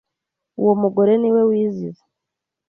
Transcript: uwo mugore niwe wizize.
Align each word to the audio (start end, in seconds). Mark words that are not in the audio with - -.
uwo 0.61 0.73
mugore 0.81 1.13
niwe 1.21 1.41
wizize. 1.49 2.03